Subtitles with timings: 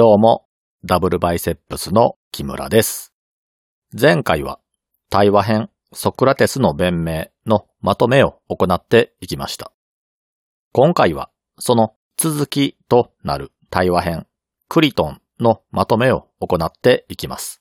[0.00, 0.46] どうも、
[0.82, 3.12] ダブルバイセップスの木村です。
[3.92, 4.58] 前回は
[5.10, 9.72] 対話編ソクラテスの弁明のまとめを行っていきました。
[10.72, 11.28] 今回は
[11.58, 14.26] その続きとなる対話編
[14.70, 17.60] クリトンのまとめを行っていきます。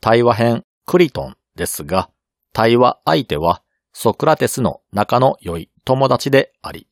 [0.00, 2.10] 対話編クリトンですが、
[2.52, 3.62] 対話相手は
[3.92, 6.88] ソクラテスの仲の良い友達であり、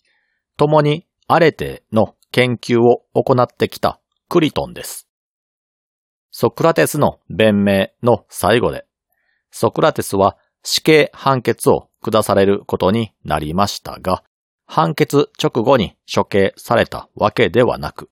[0.57, 4.00] 共にアレテの研究を行ってきた
[4.31, 5.09] クリトンです。
[6.31, 8.87] ソクラテスの弁明の最後で、
[9.51, 14.23] ソクラテスは死刑判決を下されることになりましたが、
[14.67, 18.09] 判決直後に処刑されたわけではなく、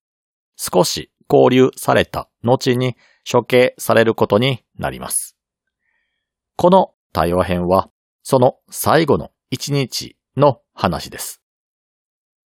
[0.57, 2.97] 少し交流された後に
[3.31, 5.37] 処刑されることになります。
[6.57, 7.89] この対話編は、
[8.23, 11.38] その最後の一日の話です。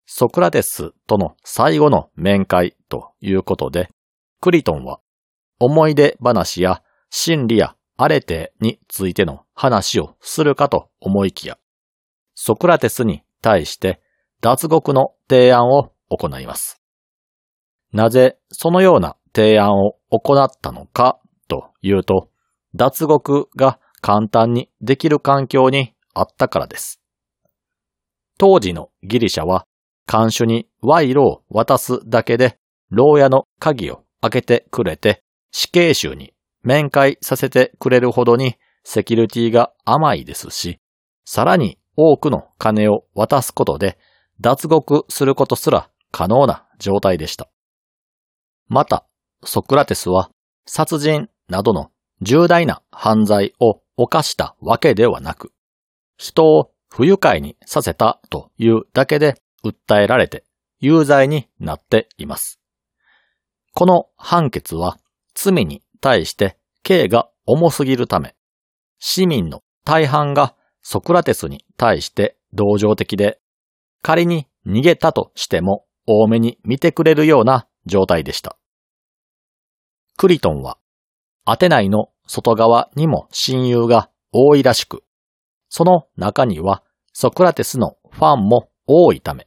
[0.09, 3.89] ソクラテスとの最後の面会ということで、
[4.39, 5.01] クリトンは
[5.59, 11.57] 思い出話や真理やアレテについての話をするかと思いきや、
[12.35, 13.99] ソクラテスに対して
[14.39, 16.81] 脱獄の提案を行います。
[17.91, 22.29] なぜそのような提案を行ったのかというと、
[22.73, 27.01] 脱獄が簡単にできる環境にあったからです。
[28.37, 29.67] 当時のギリシャは、
[30.07, 32.57] 看守に賄賂を渡すだけで、
[32.89, 36.33] 牢屋の鍵を開けてくれて、死刑囚に
[36.63, 40.79] 面会させてくれるほどにセキュリティが甘いですし、
[41.25, 43.97] さらに多くの金を渡すことで
[44.39, 47.49] 脱獄することすら可能な状態でした。
[48.69, 49.05] また、
[49.43, 50.31] ソクラテスは
[50.65, 55.51] 殺人などの重大な犯罪を犯したわけではなく、
[56.17, 59.35] 人を不愉快にさせたというだけで
[59.67, 60.43] 訴えられて
[60.79, 62.59] 有罪になっています。
[63.73, 64.97] この判決は
[65.35, 68.35] 罪に対して刑が重すぎるため、
[68.99, 73.39] 市民の大半がソクラテスに対して同情的で、
[74.01, 78.57] 仮に逃げたとしても多めに見てくれるような状態でした。
[80.17, 80.77] クリトンは、
[81.45, 85.03] アテナイの外側にも親友が多いらしく、
[85.69, 89.46] その中にはソクラテスのファンも多いため、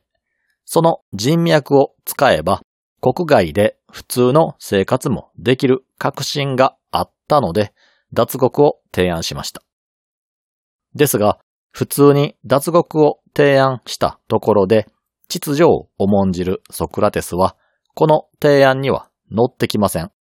[0.72, 2.62] その人脈を使えば
[3.00, 7.72] 国外で普通の生活もできる確信があったので、
[8.12, 9.62] 脱獄を提案しました。
[10.94, 11.40] ですが、
[11.72, 14.86] 普通に脱獄を提案したところで、
[15.26, 17.56] 秩序を重んじるソクラテスは、
[17.96, 20.12] この提案には乗ってきません。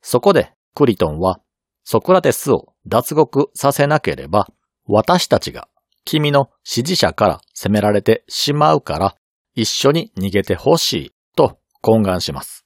[0.00, 1.40] そこでクリトンは、
[1.82, 4.46] ソクラテスを脱獄させなければ、
[4.86, 5.66] 私たちが
[6.04, 9.16] 君の支持者から責められてしまうから、
[9.54, 12.64] 一緒に逃げてほしいと懇願します。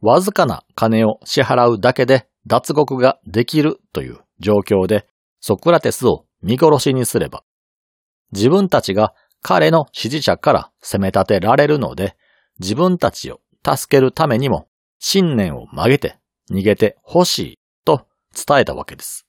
[0.00, 5.06] わずかな金を支払うだけで脱獄ができるという状況で
[5.40, 7.44] ソクラテスを見殺しにすれば、
[8.32, 12.16] 自分たちが彼の支持者から責め立てられるので、
[12.58, 14.68] 自分たちを助けるためにも
[14.98, 16.18] 信念を曲げて
[16.50, 19.26] 逃げてほしいと伝えたわけです。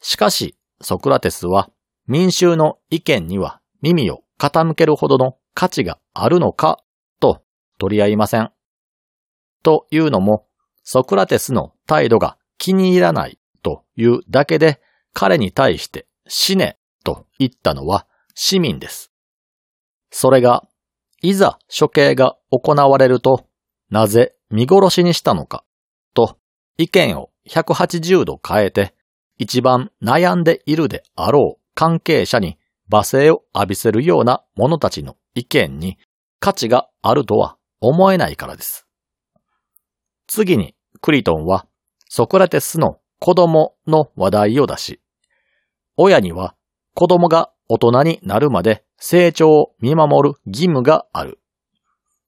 [0.00, 1.70] しかし、ソクラテスは
[2.06, 6.82] 民衆の意見には耳を傾けるほどの価値があるのか
[7.20, 7.42] と
[7.78, 8.50] 取り合いません。
[9.62, 10.46] というのも、
[10.82, 14.80] ソクラテスの態度が気に入らないというだけで
[15.12, 19.10] 彼に対して死ねと言ったのは市民です。
[20.10, 20.62] それが、
[21.22, 23.46] いざ処刑が行われると、
[23.90, 25.64] なぜ見殺しにしたのか
[26.14, 26.38] と
[26.76, 28.94] 意見を180度変えて
[29.38, 32.58] 一番悩んでいるであろう関係者に
[32.90, 35.98] 罵声を浴びせるような者たちの意見に
[36.40, 38.86] 価値があるとは思えないからです。
[40.26, 41.66] 次にクリトンは
[42.08, 45.00] ソクラテスの子供の話題を出し、
[45.96, 46.54] 親には
[46.94, 51.40] 子供が大人になるまで成長を見守る義務がある。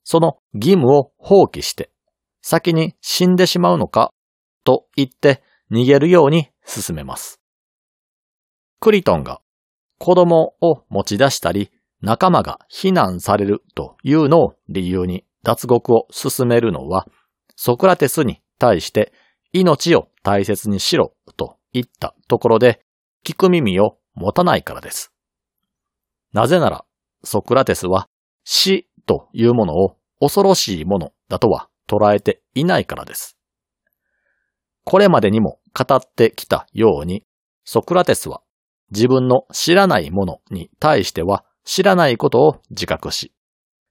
[0.04, 1.90] その義務を放棄して
[2.40, 4.10] 先に死んでしまうのか
[4.64, 7.40] と言って逃げるように進めます。
[8.80, 9.40] クリトンが
[9.98, 17.06] 子供を持ち出したり仲間が非難されるというのを理由に脱獄を進めるのは
[17.56, 19.12] ソクラテスに対して
[19.52, 22.82] 命を大切にしろと言ったところで
[23.26, 25.12] 聞く耳を持たないからです。
[26.32, 26.84] なぜなら
[27.24, 28.08] ソクラテスは
[28.44, 33.36] 死というものを恐ろしいものだとは捉えていないからです。
[34.84, 37.22] これまでにも語ってきたように、
[37.64, 38.40] ソクラテスは
[38.90, 43.32] 自分の知らないものに対しては知らないことを自覚し、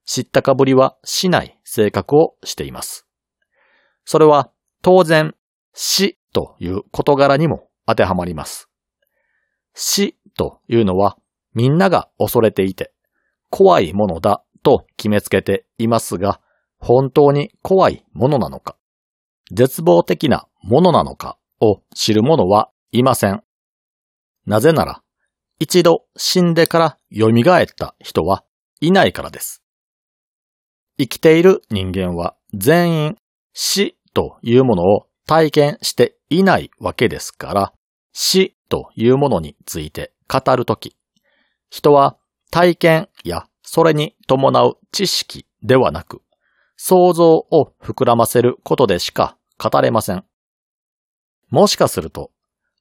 [0.04, 3.06] 知ったかぶりはしない性格をしています。
[4.04, 4.50] それは
[4.82, 5.34] 当然
[5.74, 8.68] 死という事柄にも当てはまります。
[9.74, 11.16] 死というのは
[11.54, 12.92] みんなが恐れていて
[13.50, 16.40] 怖いものだと決めつけていますが、
[16.78, 18.76] 本当に怖いものなのか、
[19.52, 23.42] 絶望的なものなのかを知る者はいません。
[24.48, 25.02] なぜなら、
[25.58, 28.44] 一度死んでから蘇った人は
[28.80, 29.62] いないからです。
[30.98, 33.16] 生きている人間は全員
[33.52, 37.72] 死というものを体験していないわけですから、
[38.14, 40.96] 死というものについて語るとき、
[41.68, 42.16] 人は
[42.50, 46.22] 体験やそれに伴う知識ではなく、
[46.78, 50.24] 想像を膨らませることでしか語れません。
[51.50, 52.30] もしかすると、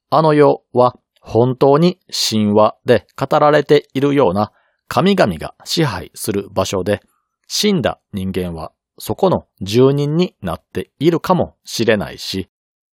[0.10, 4.53] あの世は本当に神話で語られているような
[4.88, 7.01] 神々が支配する場所で、
[7.47, 12.50] 死んだ人間はそこの住人になっているかもしれないし、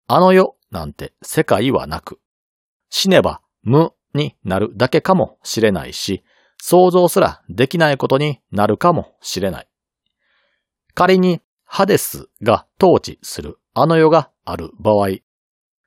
[0.09, 2.19] あの世なんて世界はなく、
[2.91, 6.25] 死ねば無になるだけかもしれないし、
[6.61, 9.69] 想像すらできないことになるかもしれない。
[10.95, 15.19] 仮にハデスが統治するあの世がある場合、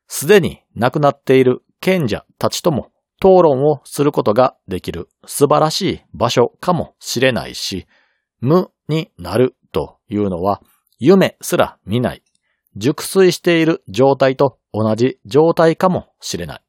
[0.08, 7.88] すでに亡くなっている賢者たちとも討論をすることができる素晴らしい場所かもしれないし、
[8.40, 10.62] 無になるというのは
[11.00, 12.24] 夢すら見ない、
[12.76, 16.62] 熟睡している状態と同じ状態かもしれない。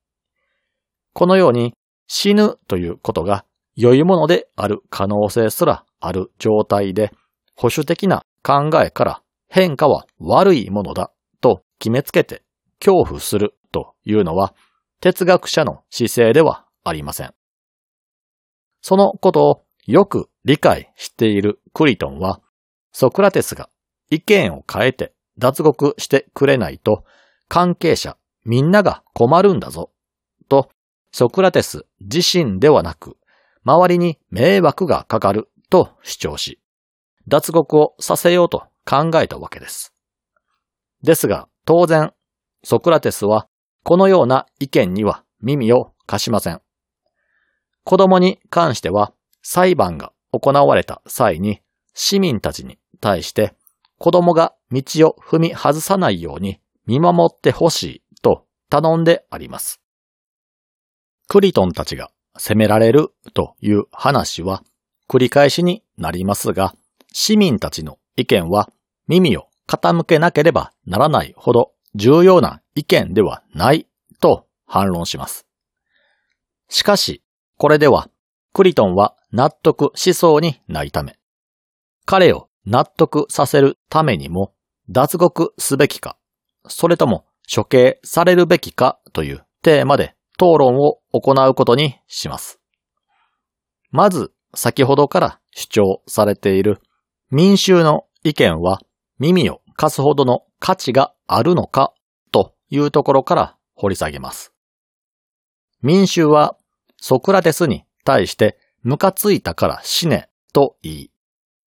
[1.13, 1.75] このように
[2.07, 3.45] 死ぬということが
[3.77, 7.13] 良いものである可能性すらある状態で、
[7.55, 12.43] 保守的な考えから変化は悪いものだと決めつけて
[12.81, 14.55] 恐怖するというのは
[15.01, 17.35] 哲学者の姿勢ではありません。
[18.81, 22.41] そのことをよく理解しているクリトンは、
[22.93, 23.71] ソクラテスが
[24.11, 27.05] 意見を変えて脱獄してくれないと
[27.49, 29.91] 関係者みんなが困るんだぞ、
[30.49, 30.71] と
[31.13, 33.17] ソクラテス自身ではなく
[33.65, 36.61] 周りに迷惑がかかると主張し、
[37.29, 39.95] 脱獄をさせようと考えたわけです。
[41.03, 42.13] ですが当然
[42.65, 43.47] ソクラテスは
[43.89, 46.61] このような意見には耳を貸しません。
[47.85, 51.63] 子供に関しては裁判が行われた際に
[51.95, 53.55] 市民たちに対して
[53.97, 59.81] 子供が道を踏み外さないように見守ってほしいと頼んであります。
[61.27, 64.63] クリトンたちが責められるという話は
[65.09, 66.75] 繰り返しになりますが、
[67.15, 68.69] 市民たちの意見は
[69.07, 73.89] 耳を傾けなければならないほど重要な意見ではない
[74.21, 75.47] と反論します。
[76.69, 77.25] しかし、
[77.57, 78.09] これでは、
[78.53, 81.19] クリトンは納得しそうにないため、
[82.07, 84.55] 彼を納得させるためにも
[84.89, 86.17] 脱獄すべきか、
[86.69, 92.61] それとも処刑されるべきかというテーマで討論を行うことにします。
[93.91, 96.81] まず、先ほどから主張されている
[97.31, 98.81] 民衆の意見は
[99.19, 101.95] 耳を貸すほどの価値があるのか
[102.33, 104.53] というところから掘り下げます。
[105.83, 106.57] 民衆は
[106.97, 111.11] ソクラテスに対してムカついたから死ねと言い、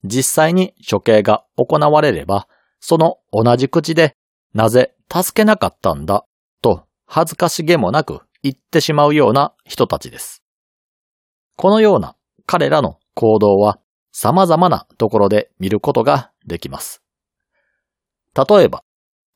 [0.04, 2.50] 実際に処刑が行われれば、
[2.82, 4.18] その同じ口で
[4.54, 6.26] なぜ助けなかったんだ
[6.62, 10.44] と恥ずかしげもなく言ってしまうような人たちです。
[11.56, 13.80] このような彼らの行動は
[14.12, 17.02] 様々なところで見ることができます。
[18.36, 18.84] 例えば、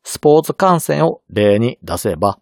[0.04, 2.40] スポーツ観戦を例に出せば、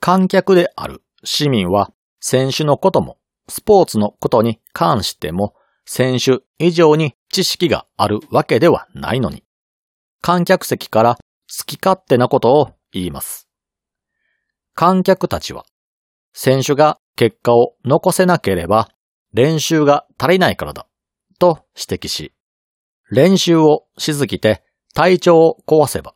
[0.00, 5.54] 観客である市民は選手のことも、スポーツのことに関しても、
[5.84, 9.44] 選手以上に知識があるわけではないのに、
[10.22, 13.48] 観客席から好き勝手なことを言います。
[14.74, 15.64] 観客たちは、
[16.32, 18.88] 選手が結果を残せなければ
[19.32, 20.86] 練習が足りないからだ、
[21.38, 22.32] と指摘し、
[23.10, 24.62] 練習をしすぎて
[24.94, 26.14] 体調を壊せば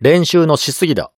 [0.00, 1.12] 練習のしすぎだ。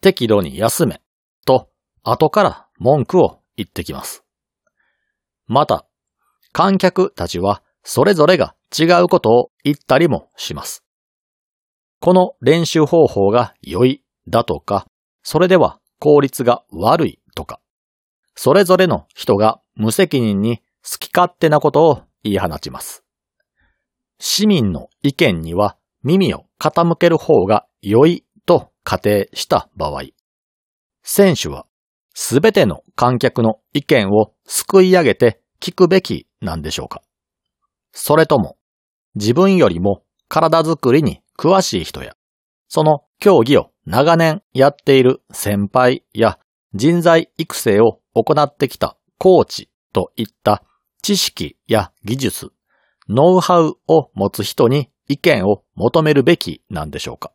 [0.00, 1.00] 適度に休め。
[1.46, 1.70] と、
[2.02, 4.24] 後から文句を言ってきます。
[5.46, 5.86] また、
[6.52, 10.84] 観客たちはそれぞれが違うことを言ったりもします。
[12.00, 14.86] この練習方法が良いだとか、
[15.22, 17.60] それでは効率が悪いとか、
[18.34, 23.04] それぞれの人が無責任に好き勝手なことを言い放ちます。
[24.18, 30.02] 市民の意見には耳を傾ける方が良いと仮定した場合、
[31.02, 31.66] 選手は
[32.14, 37.02] すべての観客の意見を救い上げて聞くべきなんでしょうか。
[37.90, 38.56] それとも、
[39.16, 42.14] 自分よりも体づくりに詳しい人や、
[42.68, 46.38] その競技を長年やっている先輩や
[46.72, 50.62] 人材育成を行ってきたコーチといった
[51.02, 52.52] 知識や技術、
[53.08, 57.32] ノウハウを持つ人に意見を求めるべきなんでしょうか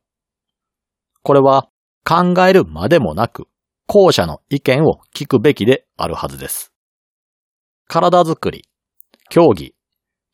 [1.23, 1.69] これは
[2.03, 3.47] 考えるまでもなく、
[3.87, 6.71] 後者の意見を聞くべきであるはずです。
[7.87, 8.65] 体づくり、
[9.29, 9.75] 競技、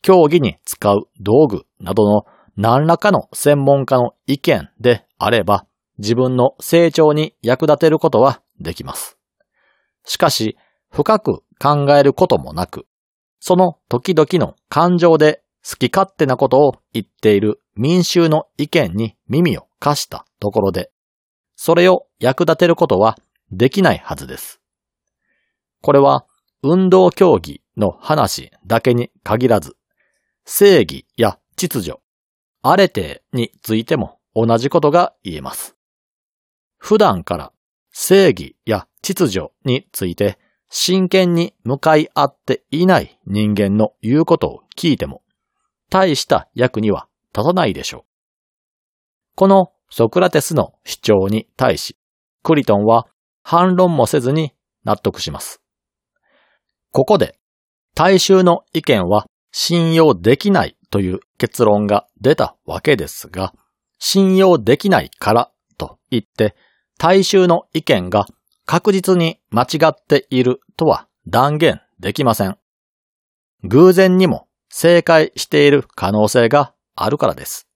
[0.02, 2.22] 競技に使う道具などの
[2.56, 5.66] 何らかの専門家の意見であれば、
[5.98, 9.18] 自分の成長に役立てることはできます。
[10.04, 10.56] しかし、
[10.90, 12.86] 深く考えることもなく、
[13.40, 20.90] その時々の感情で好き勝手なことを言っている民衆の意見に耳を貸したところで、
[21.56, 23.16] それを役立てることは
[23.50, 24.60] できないはずです。
[25.82, 26.26] これは
[26.62, 29.76] 運動競技の話だけに限らず、
[30.44, 31.98] 正義や秩序、
[32.62, 35.76] アレテについても同じことが言えます。
[36.76, 37.52] 普段から
[37.90, 40.38] 正義や秩序について
[40.70, 45.22] 真剣に向かい合っていない人間の言うことを聞いても、
[45.90, 48.02] 大した役には立たないでしょう。
[49.34, 51.96] このソクラテスの主張に対し、
[52.42, 53.06] クリトンは
[53.42, 54.52] 反論もせずに
[54.84, 55.62] 納得します。
[56.92, 57.38] ここで、
[57.94, 63.54] 大衆の意見は信用できないという結論が出たわけですが、
[63.98, 66.54] 信用できないからと言って、
[66.98, 68.26] 大衆の意見が
[68.66, 72.58] 確実に間違っているとは断言できません。
[73.64, 77.68] 偶然にも正解している可能性があるからです。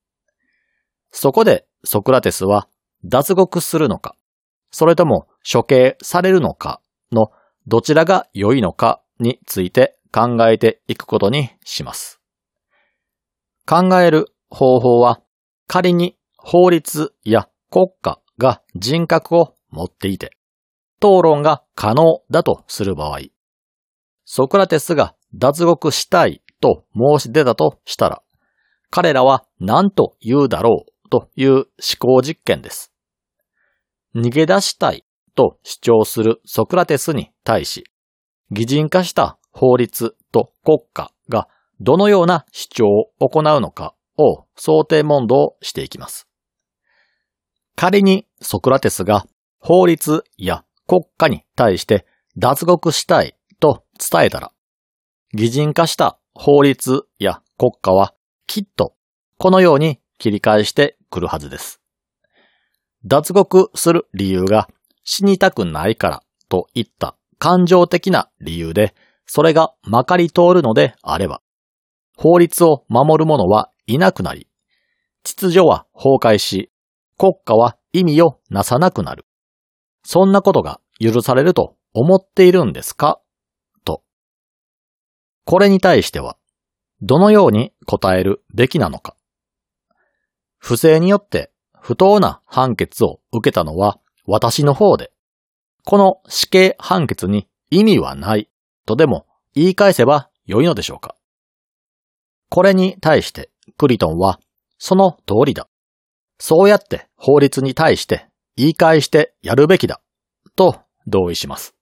[1.11, 2.69] そこでソクラテスは
[3.05, 4.17] 脱獄するのか、
[4.71, 6.81] それとも処刑されるのか
[7.11, 7.31] の
[7.67, 12.21] どちらが良いのかについて考えていくことにします。
[13.67, 15.21] 考える方法は
[15.67, 20.37] 仮に法律や国家が人格を持っていて、
[20.99, 23.21] 討論が可能だとする場合、
[24.25, 28.23] ソクラテスが脱獄したいと申し出たとしたら、
[28.88, 31.66] 彼らは何と言うだろうという思
[31.99, 32.92] 考実験です。
[34.14, 35.04] 逃げ出したい
[35.35, 37.85] と主張するソクラテスに対し、
[38.50, 41.49] 擬人化した法律と国家が
[41.81, 46.28] どのような主張を行うのかを想定問答していきます。
[47.75, 49.26] 仮にソクラテスが
[49.59, 54.52] 法律や国家に対して脱獄したいと伝えたら、
[55.35, 58.15] 擬人化した法律や国家は
[58.47, 58.95] きっと
[59.39, 61.81] このように切り返してくるはずです。
[63.05, 64.69] 脱獄する理由が
[65.05, 68.95] 死にたくないからといった感情的な理由で、
[69.27, 71.43] それがまかり通るのであれば、
[72.17, 74.47] 法律を守る者はいなくなり、
[75.25, 76.71] 秩序は崩壊し、
[77.19, 79.27] 国家は意味をなさなくなる。
[80.05, 83.22] そんなことが許されると思っているんですか？
[85.45, 86.37] これに対しては、
[87.01, 89.17] どのように答えるべきなのか。
[90.59, 95.13] 不正によって不当な判決を受けたのは私の方で、
[95.85, 98.49] この死刑判決に意味はない
[98.87, 101.17] とでも言い返せば良いのでしょうか。
[102.49, 104.39] これに対してクリトンは、
[104.79, 105.69] その通りだ。
[106.39, 110.01] そうやって法律に対して言い返してやるべきだ。
[110.55, 111.75] と同意します。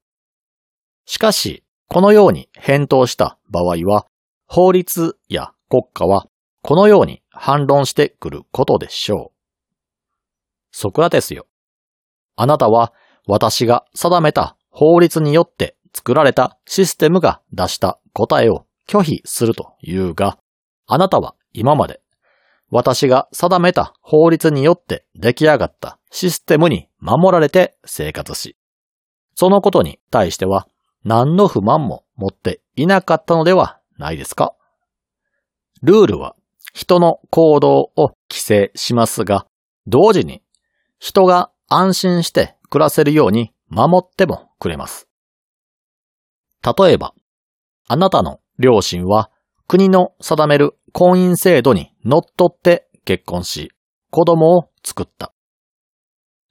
[1.05, 4.07] しかし、このように返答した場合は、
[4.47, 6.29] 法律や国家は
[6.63, 9.37] このように反論してくることでしょう。
[10.71, 11.49] ソクラテスよ。
[12.37, 12.93] あなたは
[13.27, 20.39] 私が定めた法律によって作られたシステムが出した答えを拒否するというが、
[20.87, 22.01] あなたは今まで
[22.71, 28.57] 私が定めた法律によって出来上がったシステムに守られて生活し、
[29.35, 30.69] そのことに対しては
[31.05, 34.55] 何の不満も持っていなかったのではないですか
[35.83, 36.37] ルールは
[36.73, 39.47] 人の行動を規制しますが、
[39.87, 40.43] 同時に
[40.99, 45.09] 人が安心して暮らせるように守ってもくれます。
[46.63, 47.15] 例えば、
[47.89, 49.31] あなたの両親は
[49.67, 53.73] 国の定める婚姻制度にのっって結婚し、
[54.11, 55.33] 子供を作った。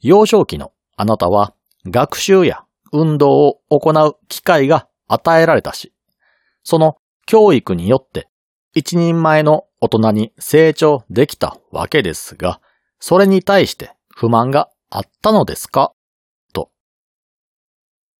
[0.02, 1.54] 幼少期のあなたは
[1.86, 5.94] 学習や運動を行う機会が与えられたし、
[6.64, 8.30] その教育によって
[8.74, 12.62] 一人前の大人に成長できたわけですが、
[13.00, 15.94] それに対して不満があったのですか？
[16.54, 16.70] と。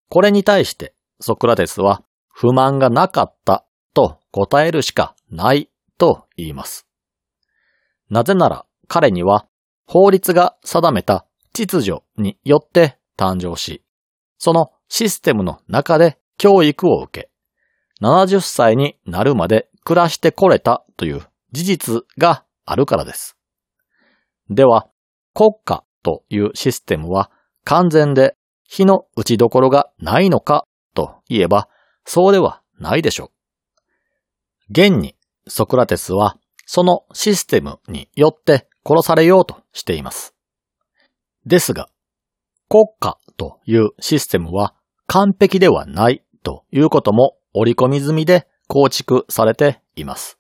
[0.10, 6.88] これに対してソクラテスは不満がなかったと答えるしかないと言います。
[8.10, 9.48] なぜなら彼には
[9.86, 13.84] 法律が定めた秩序によって誕生し、
[14.40, 17.30] そのシステムの中で教育を受け、
[18.02, 23.38] 70歳になるまで暮らしてこれたという事実があるからです。
[24.50, 24.88] では、
[25.34, 27.30] 国家というシステムは
[27.66, 30.66] 完全で火の打ちどころがないのか
[30.96, 31.68] といえば、
[32.06, 33.32] そうではないでしょう。
[34.72, 35.16] 現に
[35.48, 40.34] ソクラテスはそのシステムによって殺されようとしています。
[41.46, 41.90] ですが、
[42.70, 44.76] 国家というシステムは
[45.08, 50.38] 完璧ではないということも織り込み済みで構築されています。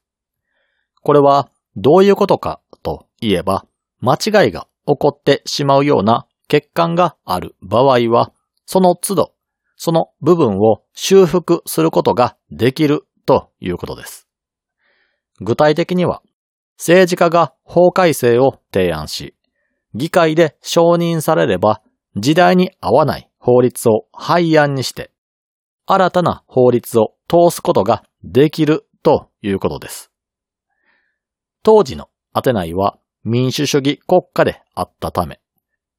[1.01, 3.65] これはどういうことかといえば、
[4.01, 8.33] 間違いが起こってしまうような欠陥がある場合は、
[8.65, 9.33] その都度、
[9.77, 14.27] その部分を修復することができるということです。
[15.39, 16.21] 具体的には、
[16.77, 19.35] 政治家が法改正を提案し、
[19.95, 21.81] 議会で承認されれば、
[22.19, 25.11] 時代に合わない法律を廃案にして、
[25.85, 30.11] 新たな法律を通すことができるということです。
[31.63, 35.39] 当時のアテナイは民主主義国家であったため、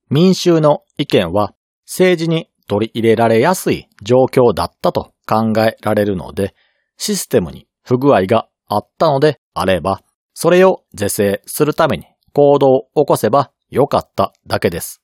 [0.08, 1.54] 民衆の意見は
[1.86, 6.54] 政治に取り入れられやすい状況だったと考えられるので、
[6.96, 10.02] システムに不具合があったのであれば、
[10.34, 15.02] それを是正するために行動を起こせばよかっただけです。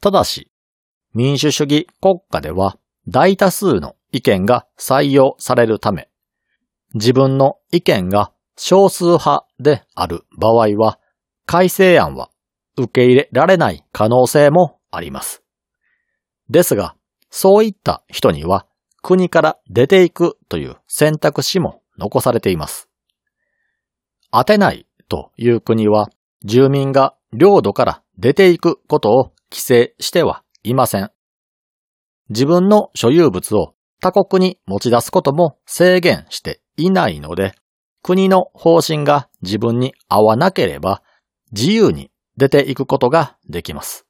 [0.00, 0.50] ただし、
[1.14, 2.78] 民主主義国家では
[3.08, 6.08] 大多数の意見が採用されるため、
[6.94, 10.98] 自分の意見が少数派である場合は、
[11.46, 12.30] 改正案は
[12.76, 15.42] 受け入れられない可能性もあります。
[16.48, 16.94] ですが、
[17.30, 18.66] そういった人には
[19.02, 22.88] 国から出ていくという選択肢も残されています。
[24.32, 26.10] 当てないという国は
[26.44, 31.10] 住民が領土から出ていくことを規制してはいません。
[32.28, 37.54] 自分の所有物を他国に持ち出すことも制限していないので、
[38.02, 41.02] 国の方針が自分に合わなければ
[41.52, 44.06] 自由に出ていくことができます。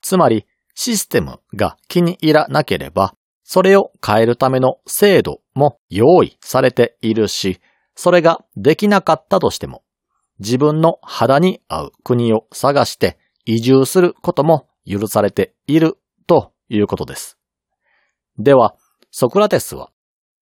[0.00, 3.14] つまり、システムが気に入らなければ、
[3.44, 7.60] それを変えるための制度も用意されているし、
[7.94, 9.82] それができなかったとしても、
[10.38, 17.38] 自分の肌に合う国を探して移住することも許されているということです。
[18.38, 18.76] では、
[19.10, 19.90] ソクラテスは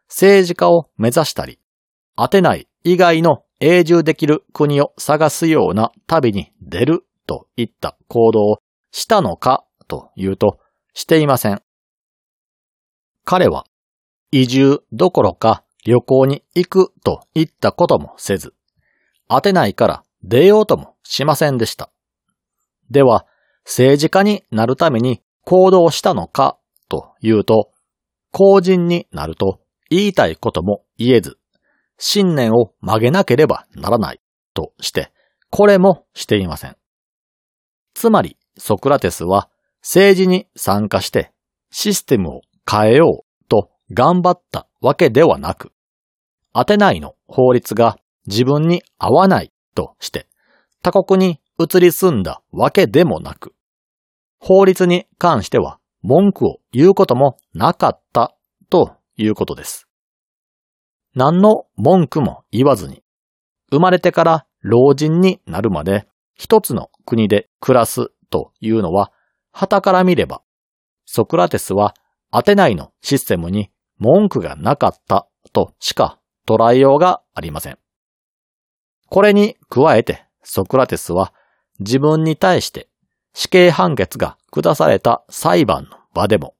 [0.08, 1.60] 政治家を目指したり、
[2.16, 8.58] 当てない以外の永住できる国を探すような旅に出るといった行動を
[8.90, 10.58] したのかというと、
[10.94, 11.60] していません。
[13.24, 13.66] 彼は
[14.30, 18.54] 移住どころか旅行に行くといったこともせず、
[19.28, 21.90] 当てないから出ようともしませんでした。
[22.90, 23.26] では、
[23.64, 27.70] 政治家になるために行動したのかというと、
[28.30, 31.38] 公人になると言いたいことも言えず、
[31.98, 34.20] 信念を曲げなければならない
[34.54, 35.12] として、
[35.50, 36.76] これもしていません。
[37.94, 39.48] つまり、ソクラテスは
[39.80, 41.32] 政治に参加して
[41.70, 45.72] システムを変えようと頑張ったわけではなく、
[46.52, 50.28] アテナイの法律が自分に合わないとして
[50.82, 53.54] 他国に移り住んだわけでもなく、
[54.38, 58.36] 法律に関しては文句を言うこともなかった
[58.70, 59.88] ということです。
[61.14, 63.02] 何の文句も言わずに、
[63.70, 69.12] 生まれてから老人になるまで一つの国で暮らすというのは、
[69.52, 70.42] 旗から見れば、
[71.06, 71.94] ソクラテスは
[72.30, 77.78] アテナイのシステムに文句がなかったとしか捉えようがありません。
[79.08, 81.32] これに加えてソクラテスは
[81.80, 82.88] 自分に対して
[83.32, 86.54] 死刑判決が下された裁判の場でも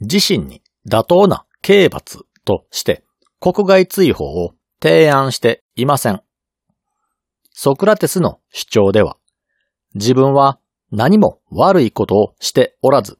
[0.00, 3.04] 自身に妥当な刑罰として
[3.40, 6.22] 国外追放を提案していません。
[7.52, 9.16] ソクラテスの主張では、
[9.94, 10.60] 自分は
[10.92, 13.18] 何も悪いことをしておらず、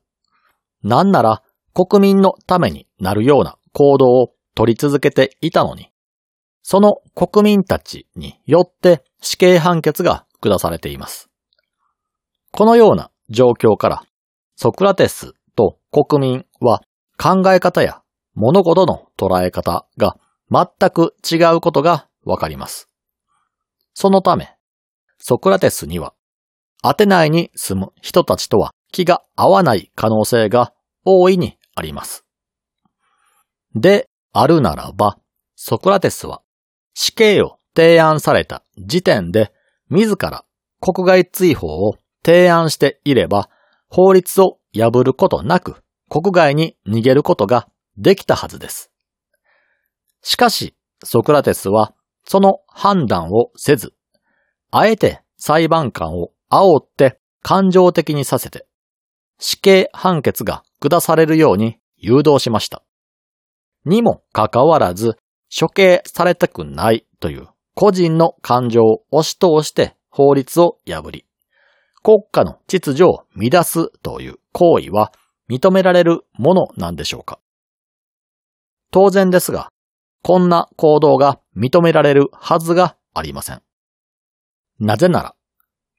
[0.82, 1.42] なんなら
[1.74, 5.90] 国民のためになるような行動を取り続けていたのに、
[6.62, 11.28] その国民たちによって死刑判決が下されています。
[12.52, 14.02] このような状況から、
[14.56, 16.80] ソクラテスと国民は
[17.18, 18.02] 考え方や
[18.34, 20.16] 物事の捉え方が
[20.50, 22.88] 全く違うことがわかります。
[23.94, 24.56] そのため、
[25.18, 26.14] ソクラテスには、
[26.82, 30.72] アテナイに住む人たちとは気が合わない可能性が
[31.04, 32.24] 大いにあります。
[33.74, 35.18] で、あるならば、
[35.56, 36.42] ソクラテスは
[36.94, 39.52] 死刑を提案された時点で
[39.90, 40.44] 自ら
[40.80, 43.48] 国外追放を提案していれば
[43.88, 48.90] 法律を破ることなく国外に逃げることができたはずです。
[50.22, 50.74] しかし、
[51.04, 53.94] ソクラテスはその判断をせず、
[54.70, 58.66] あえて裁判官を煽って感情的にさせて、
[59.38, 62.82] 死刑判決が下されるように誘導しました。
[63.84, 65.16] にもかかわらず、
[65.58, 67.48] 処刑されたくないという
[67.80, 71.26] 個人の感情を押し通して法律を破り、
[72.02, 75.12] 国家の秩序を乱すという行為は
[75.48, 77.38] 認められるものなんでしょうか
[78.90, 79.68] 当然ですが、
[80.24, 83.62] こんな行動が認められるはずがありません。
[84.80, 85.36] なぜなら、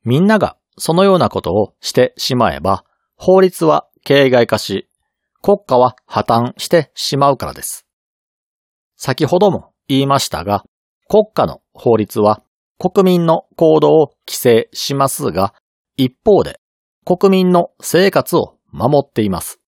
[0.04, 2.84] みんながそのようなことをしてしまえば、
[3.16, 4.90] 法律は形骸化し、
[5.42, 7.86] 国家は破綻してしまうからです。
[8.98, 10.66] 先ほども言いましたが、
[11.10, 12.44] 国家の法律は
[12.78, 15.56] 国民の行動を規制しますが、
[15.98, 16.60] 一方で
[17.04, 19.60] 国民の生活を守っています。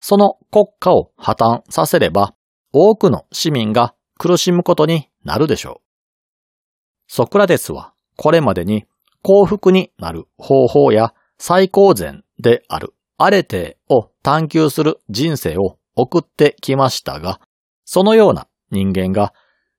[0.00, 2.34] その国家を破綻させれば、
[2.72, 5.80] 多くの市民が苦しむことになるでしょ
[7.08, 7.12] う。
[7.12, 8.84] ソクラテスはこれまでに
[9.22, 17.40] 幸福になる方法や最高善であるアレテを探求する人生を送ってきましたが、
[17.84, 19.34] そのような人間が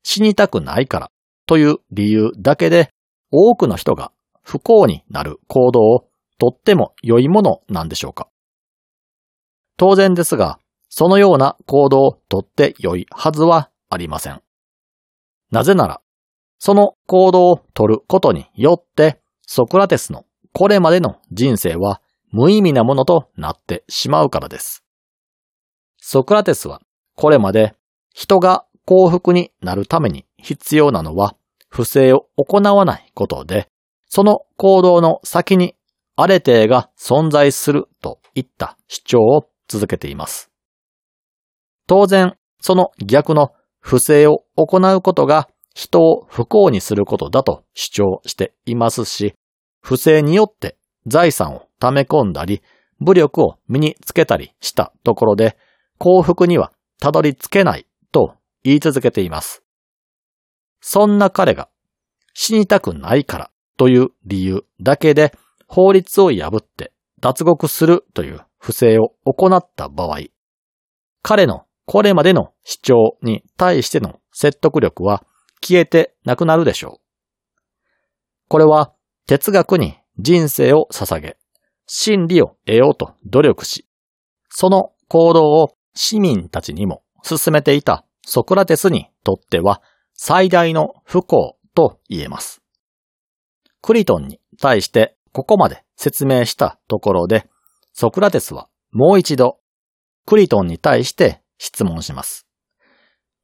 [0.10, 1.12] 死にたくないから
[1.48, 2.91] という理由だけで
[3.30, 6.08] 多くの人が不幸になる行動を
[6.39, 8.30] とっても良いものなんでしょうか
[9.76, 14.41] 当然ですが、そのような行動をとって良いはずはありません。
[15.52, 16.00] なぜなら、
[16.58, 24.86] その行動をとることによって、ソクラテスのこれまでの人生は無意味なものとなってしまうからです。
[25.98, 26.82] ソクラテスは
[27.15, 27.76] これまで
[28.13, 31.36] 人が幸福になるために必要なのは
[31.67, 33.67] 不正を行わないことで、
[34.08, 35.76] その行動の先に
[36.15, 40.50] アレテーが存在するといった主張を続けています。
[41.86, 49.34] 当然、その逆の不正を行うことが人を不幸にすることだと主張していますし、
[49.82, 52.62] 不正によって財産を溜め込んだり、
[53.02, 55.58] 武力を身につけたりしたところで、
[55.97, 56.71] 幸福には
[57.02, 59.63] たどり着けないと言い続けています。
[60.82, 61.70] そんな彼が
[62.34, 65.34] 死にたくないからという理由だけで
[65.67, 70.20] 法律を破って脱獄するという不正を行った場合、
[71.22, 75.24] 彼のこれまでの主張に対しての説得力は
[75.62, 77.08] 消えてなくなるでしょう。
[78.50, 78.93] これは
[79.26, 81.38] 哲学に人生を捧げ、
[81.86, 83.88] 真理を得ようと努力し、
[84.50, 89.81] その行動を市民たちにも進めていたソクラテスにとっては
[90.13, 92.61] 最大の不幸と言えます。
[93.81, 97.47] クリトンに対してここまで説明したところで、
[97.93, 99.59] ソクラテスはもう一度
[100.25, 102.45] クリトンに対して質問します。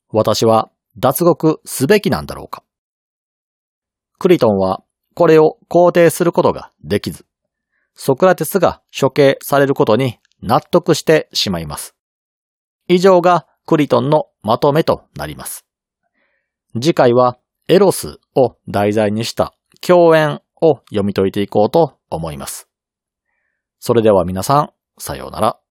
[0.10, 2.62] 私は脱獄すべきなんだろうか
[4.20, 4.84] クリトンは
[5.16, 7.26] これを肯定することができず、
[7.96, 11.96] ソクラテスが処刑されることに納得してしまいます。
[12.90, 15.66] 以上がクリトンのまとめとなります。
[16.74, 22.68] 次回はエロスを題材にした共演を読み解いていこうと思います。
[23.80, 25.63] それでは皆さん、さようなら。